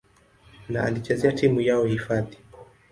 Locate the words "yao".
1.61-1.85